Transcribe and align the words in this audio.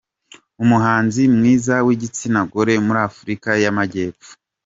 Umuhanzi 0.63 1.21
mwiza 1.35 1.75
w’igitsina 1.85 2.39
gore 2.51 2.73
muri 2.85 2.99
Afurika 3.09 3.49
y’Amajyepfo. 3.63 4.31